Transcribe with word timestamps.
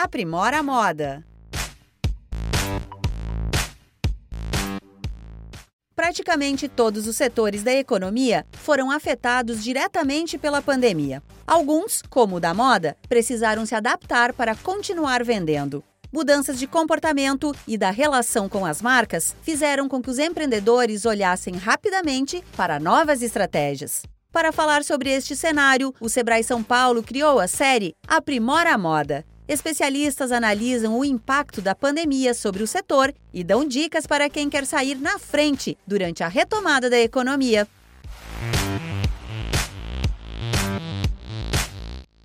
Aprimora 0.00 0.58
a 0.58 0.62
moda. 0.62 1.24
Praticamente 5.92 6.68
todos 6.68 7.08
os 7.08 7.16
setores 7.16 7.64
da 7.64 7.72
economia 7.72 8.46
foram 8.52 8.92
afetados 8.92 9.60
diretamente 9.60 10.38
pela 10.38 10.62
pandemia. 10.62 11.20
Alguns, 11.44 12.00
como 12.08 12.36
o 12.36 12.40
da 12.40 12.54
moda, 12.54 12.96
precisaram 13.08 13.66
se 13.66 13.74
adaptar 13.74 14.32
para 14.32 14.54
continuar 14.54 15.24
vendendo. 15.24 15.82
Mudanças 16.12 16.60
de 16.60 16.68
comportamento 16.68 17.52
e 17.66 17.76
da 17.76 17.90
relação 17.90 18.48
com 18.48 18.64
as 18.64 18.80
marcas 18.80 19.34
fizeram 19.42 19.88
com 19.88 20.00
que 20.00 20.10
os 20.10 20.20
empreendedores 20.20 21.04
olhassem 21.06 21.56
rapidamente 21.56 22.40
para 22.56 22.78
novas 22.78 23.20
estratégias. 23.20 24.02
Para 24.30 24.52
falar 24.52 24.84
sobre 24.84 25.10
este 25.10 25.34
cenário, 25.34 25.92
o 26.00 26.08
Sebrae 26.08 26.44
São 26.44 26.62
Paulo 26.62 27.02
criou 27.02 27.40
a 27.40 27.48
série 27.48 27.96
Aprimora 28.06 28.72
a 28.72 28.78
Moda. 28.78 29.26
Especialistas 29.48 30.30
analisam 30.30 30.98
o 30.98 31.02
impacto 31.02 31.62
da 31.62 31.74
pandemia 31.74 32.34
sobre 32.34 32.62
o 32.62 32.66
setor 32.66 33.14
e 33.32 33.42
dão 33.42 33.66
dicas 33.66 34.06
para 34.06 34.28
quem 34.28 34.50
quer 34.50 34.66
sair 34.66 34.96
na 34.96 35.18
frente 35.18 35.78
durante 35.86 36.22
a 36.22 36.28
retomada 36.28 36.90
da 36.90 36.98
economia. 36.98 37.66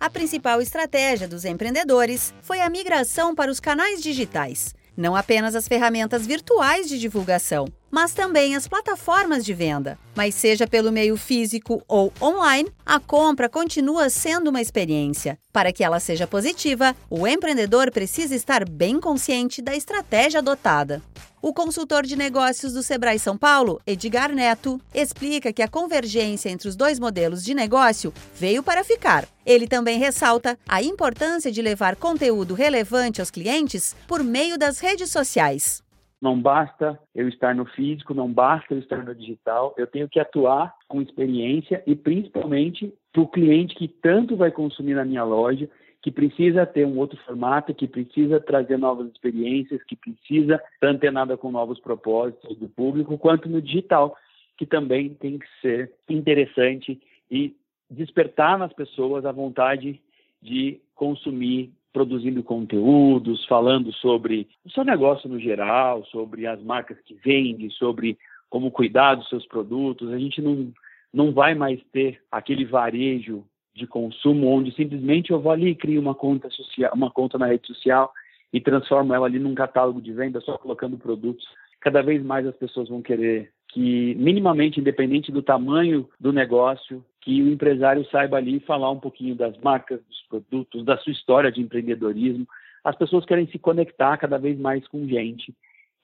A 0.00 0.10
principal 0.10 0.60
estratégia 0.60 1.28
dos 1.28 1.44
empreendedores 1.44 2.34
foi 2.42 2.60
a 2.60 2.68
migração 2.68 3.36
para 3.36 3.52
os 3.52 3.60
canais 3.60 4.02
digitais. 4.02 4.74
Não 4.96 5.14
apenas 5.14 5.54
as 5.54 5.68
ferramentas 5.68 6.26
virtuais 6.26 6.88
de 6.88 6.98
divulgação, 6.98 7.66
mas 7.92 8.14
também 8.14 8.56
as 8.56 8.66
plataformas 8.66 9.44
de 9.44 9.52
venda. 9.52 9.98
Mas 10.16 10.34
seja 10.34 10.66
pelo 10.66 10.90
meio 10.90 11.14
físico 11.18 11.84
ou 11.86 12.10
online, 12.20 12.72
a 12.86 12.98
compra 12.98 13.50
continua 13.50 14.08
sendo 14.08 14.48
uma 14.48 14.62
experiência. 14.62 15.38
Para 15.52 15.72
que 15.72 15.84
ela 15.84 16.00
seja 16.00 16.26
positiva, 16.26 16.96
o 17.10 17.26
empreendedor 17.26 17.90
precisa 17.90 18.34
estar 18.34 18.66
bem 18.66 18.98
consciente 18.98 19.60
da 19.60 19.76
estratégia 19.76 20.38
adotada. 20.38 21.02
O 21.42 21.52
consultor 21.52 22.06
de 22.06 22.16
negócios 22.16 22.72
do 22.72 22.84
Sebrae 22.84 23.18
São 23.18 23.36
Paulo, 23.36 23.80
Edgar 23.84 24.32
Neto, 24.32 24.80
explica 24.94 25.52
que 25.52 25.60
a 25.60 25.68
convergência 25.68 26.48
entre 26.48 26.68
os 26.68 26.76
dois 26.76 27.00
modelos 27.00 27.42
de 27.42 27.52
negócio 27.52 28.14
veio 28.38 28.62
para 28.62 28.84
ficar. 28.84 29.26
Ele 29.44 29.66
também 29.66 29.98
ressalta 29.98 30.56
a 30.68 30.80
importância 30.80 31.50
de 31.50 31.60
levar 31.60 31.96
conteúdo 31.96 32.54
relevante 32.54 33.20
aos 33.20 33.30
clientes 33.30 33.94
por 34.06 34.22
meio 34.22 34.56
das 34.56 34.78
redes 34.78 35.10
sociais. 35.10 35.81
Não 36.22 36.40
basta 36.40 36.96
eu 37.12 37.28
estar 37.28 37.52
no 37.52 37.64
físico, 37.64 38.14
não 38.14 38.32
basta 38.32 38.72
eu 38.72 38.78
estar 38.78 39.04
no 39.04 39.12
digital, 39.12 39.74
eu 39.76 39.88
tenho 39.88 40.08
que 40.08 40.20
atuar 40.20 40.72
com 40.86 41.02
experiência 41.02 41.82
e 41.84 41.96
principalmente 41.96 42.94
para 43.12 43.22
o 43.22 43.26
cliente 43.26 43.74
que 43.74 43.88
tanto 43.88 44.36
vai 44.36 44.52
consumir 44.52 44.94
na 44.94 45.04
minha 45.04 45.24
loja, 45.24 45.68
que 46.00 46.12
precisa 46.12 46.64
ter 46.64 46.86
um 46.86 46.96
outro 46.96 47.18
formato, 47.24 47.74
que 47.74 47.88
precisa 47.88 48.38
trazer 48.38 48.76
novas 48.76 49.10
experiências, 49.10 49.82
que 49.82 49.96
precisa 49.96 50.62
estar 50.74 50.88
antenada 50.88 51.36
com 51.36 51.50
novos 51.50 51.80
propósitos 51.80 52.56
do 52.56 52.68
público, 52.68 53.18
quanto 53.18 53.48
no 53.48 53.60
digital, 53.60 54.16
que 54.56 54.64
também 54.64 55.14
tem 55.14 55.40
que 55.40 55.46
ser 55.60 55.92
interessante 56.08 57.02
e 57.28 57.52
despertar 57.90 58.56
nas 58.56 58.72
pessoas 58.72 59.24
a 59.26 59.32
vontade 59.32 60.00
de 60.40 60.80
consumir 60.94 61.72
produzindo 61.92 62.42
conteúdos, 62.42 63.44
falando 63.46 63.92
sobre 63.92 64.48
o 64.64 64.70
seu 64.70 64.84
negócio 64.84 65.28
no 65.28 65.38
geral, 65.38 66.04
sobre 66.06 66.46
as 66.46 66.62
marcas 66.62 66.98
que 67.04 67.14
vende, 67.14 67.70
sobre 67.72 68.18
como 68.48 68.70
cuidar 68.70 69.14
dos 69.14 69.28
seus 69.28 69.46
produtos. 69.46 70.10
A 70.10 70.18
gente 70.18 70.40
não, 70.40 70.72
não 71.12 71.32
vai 71.32 71.54
mais 71.54 71.80
ter 71.92 72.20
aquele 72.30 72.64
varejo 72.64 73.44
de 73.74 73.86
consumo 73.86 74.48
onde 74.48 74.74
simplesmente 74.74 75.30
eu 75.30 75.40
vou 75.40 75.52
ali 75.52 75.70
e 75.70 75.74
crio 75.74 76.00
uma 76.00 76.14
conta 76.14 76.50
social, 76.50 76.92
uma 76.94 77.10
conta 77.10 77.38
na 77.38 77.46
rede 77.46 77.66
social 77.66 78.12
e 78.52 78.60
transformo 78.60 79.14
ela 79.14 79.26
ali 79.26 79.38
num 79.38 79.54
catálogo 79.54 80.00
de 80.00 80.12
venda 80.12 80.40
só 80.40 80.58
colocando 80.58 80.98
produtos. 80.98 81.44
Cada 81.80 82.02
vez 82.02 82.22
mais 82.22 82.46
as 82.46 82.54
pessoas 82.56 82.88
vão 82.88 83.00
querer 83.00 83.50
que 83.68 84.14
minimamente 84.16 84.78
independente 84.78 85.32
do 85.32 85.42
tamanho 85.42 86.08
do 86.20 86.32
negócio, 86.32 87.02
que 87.22 87.40
o 87.40 87.48
empresário 87.48 88.04
saiba 88.10 88.36
ali 88.36 88.60
falar 88.60 88.90
um 88.90 88.98
pouquinho 88.98 89.34
das 89.34 89.56
marcas, 89.58 90.00
dos 90.04 90.22
produtos, 90.28 90.84
da 90.84 90.98
sua 90.98 91.12
história 91.12 91.50
de 91.50 91.60
empreendedorismo. 91.60 92.46
As 92.84 92.96
pessoas 92.96 93.24
querem 93.24 93.46
se 93.46 93.58
conectar 93.58 94.16
cada 94.18 94.38
vez 94.38 94.58
mais 94.58 94.86
com 94.88 95.06
gente 95.06 95.54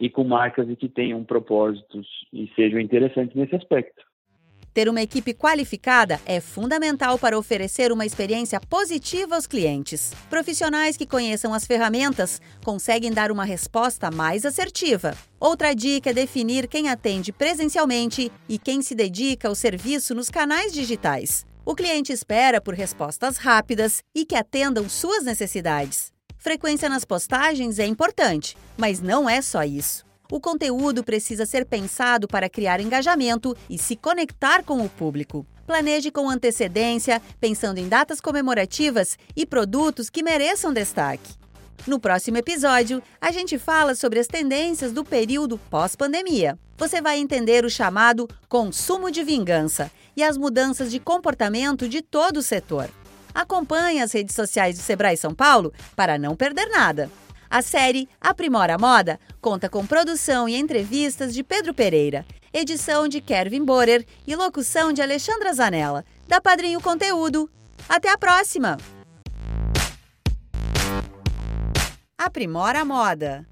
e 0.00 0.08
com 0.08 0.22
marcas 0.22 0.68
que 0.78 0.88
tenham 0.88 1.24
propósitos 1.24 2.06
e 2.32 2.48
sejam 2.54 2.78
interessantes 2.78 3.34
nesse 3.34 3.56
aspecto. 3.56 4.07
Ter 4.72 4.88
uma 4.88 5.02
equipe 5.02 5.34
qualificada 5.34 6.20
é 6.24 6.40
fundamental 6.40 7.18
para 7.18 7.38
oferecer 7.38 7.90
uma 7.90 8.06
experiência 8.06 8.60
positiva 8.60 9.34
aos 9.34 9.46
clientes. 9.46 10.12
Profissionais 10.30 10.96
que 10.96 11.06
conheçam 11.06 11.52
as 11.52 11.66
ferramentas 11.66 12.40
conseguem 12.64 13.12
dar 13.12 13.32
uma 13.32 13.44
resposta 13.44 14.10
mais 14.10 14.44
assertiva. 14.44 15.16
Outra 15.40 15.74
dica 15.74 16.10
é 16.10 16.14
definir 16.14 16.68
quem 16.68 16.88
atende 16.88 17.32
presencialmente 17.32 18.30
e 18.48 18.58
quem 18.58 18.82
se 18.82 18.94
dedica 18.94 19.48
ao 19.48 19.54
serviço 19.54 20.14
nos 20.14 20.30
canais 20.30 20.72
digitais. 20.72 21.44
O 21.64 21.74
cliente 21.74 22.12
espera 22.12 22.60
por 22.60 22.74
respostas 22.74 23.36
rápidas 23.36 24.02
e 24.14 24.24
que 24.24 24.34
atendam 24.34 24.88
suas 24.88 25.24
necessidades. 25.24 26.12
Frequência 26.38 26.88
nas 26.88 27.04
postagens 27.04 27.78
é 27.78 27.86
importante, 27.86 28.56
mas 28.76 29.00
não 29.00 29.28
é 29.28 29.42
só 29.42 29.64
isso. 29.64 30.07
O 30.30 30.38
conteúdo 30.38 31.02
precisa 31.02 31.46
ser 31.46 31.64
pensado 31.64 32.28
para 32.28 32.50
criar 32.50 32.80
engajamento 32.80 33.56
e 33.68 33.78
se 33.78 33.96
conectar 33.96 34.62
com 34.62 34.84
o 34.84 34.88
público. 34.88 35.46
Planeje 35.66 36.10
com 36.10 36.28
antecedência, 36.28 37.22
pensando 37.40 37.78
em 37.78 37.88
datas 37.88 38.20
comemorativas 38.20 39.16
e 39.34 39.46
produtos 39.46 40.10
que 40.10 40.22
mereçam 40.22 40.70
destaque. 40.70 41.32
No 41.86 41.98
próximo 41.98 42.36
episódio, 42.36 43.02
a 43.18 43.30
gente 43.30 43.58
fala 43.58 43.94
sobre 43.94 44.18
as 44.18 44.26
tendências 44.26 44.92
do 44.92 45.02
período 45.02 45.56
pós-pandemia. 45.70 46.58
Você 46.76 47.00
vai 47.00 47.18
entender 47.18 47.64
o 47.64 47.70
chamado 47.70 48.28
consumo 48.50 49.10
de 49.10 49.24
vingança 49.24 49.90
e 50.14 50.22
as 50.22 50.36
mudanças 50.36 50.90
de 50.90 51.00
comportamento 51.00 51.88
de 51.88 52.02
todo 52.02 52.36
o 52.38 52.42
setor. 52.42 52.90
Acompanhe 53.34 54.02
as 54.02 54.12
redes 54.12 54.34
sociais 54.34 54.76
do 54.76 54.82
Sebrae 54.82 55.16
São 55.16 55.34
Paulo 55.34 55.72
para 55.96 56.18
não 56.18 56.36
perder 56.36 56.68
nada. 56.68 57.10
A 57.50 57.62
série 57.62 58.06
Aprimora 58.20 58.74
a 58.74 58.78
Moda 58.78 59.18
conta 59.40 59.70
com 59.70 59.86
produção 59.86 60.46
e 60.46 60.54
entrevistas 60.54 61.32
de 61.32 61.42
Pedro 61.42 61.72
Pereira, 61.72 62.26
edição 62.52 63.08
de 63.08 63.22
Kevin 63.22 63.64
Borer 63.64 64.04
e 64.26 64.36
locução 64.36 64.92
de 64.92 65.00
Alexandra 65.00 65.54
Zanella, 65.54 66.04
da 66.26 66.42
Padrinho 66.42 66.80
Conteúdo. 66.80 67.50
Até 67.88 68.10
a 68.10 68.18
próxima! 68.18 68.76
Aprimora 72.18 72.80
a 72.80 72.84
Moda 72.84 73.46